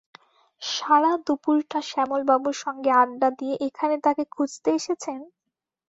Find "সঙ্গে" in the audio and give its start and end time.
2.63-2.91